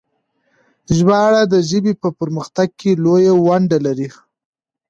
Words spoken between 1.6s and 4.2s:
ژبې په پرمختګ کې لويه ونډه لري.